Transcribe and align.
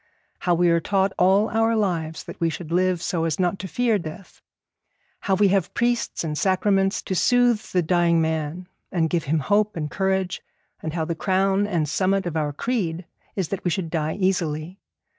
How 0.39 0.55
we 0.55 0.71
are 0.71 0.79
taught 0.79 1.13
all 1.19 1.47
our 1.49 1.75
lives 1.75 2.23
that 2.23 2.41
we 2.41 2.49
should 2.49 2.71
live 2.71 3.03
so 3.03 3.23
as 3.23 3.39
not 3.39 3.59
to 3.59 3.67
fear 3.67 3.99
death; 3.99 4.41
how 5.19 5.35
we 5.35 5.49
have 5.49 5.75
priests 5.75 6.23
and 6.23 6.35
sacraments 6.35 7.03
to 7.03 7.13
soothe 7.13 7.59
the 7.71 7.83
dying 7.83 8.19
man, 8.19 8.67
and 8.91 9.11
give 9.11 9.25
him 9.25 9.37
hope 9.41 9.75
and 9.77 9.91
courage, 9.91 10.41
and 10.81 10.93
how 10.95 11.05
the 11.05 11.13
crown 11.13 11.67
and 11.67 11.87
summit 11.87 12.25
of 12.25 12.35
our 12.35 12.51
creed 12.51 13.05
is 13.35 13.49
that 13.49 13.63
we 13.63 13.69
should 13.69 13.91
die 13.91 14.15
easily. 14.15 14.79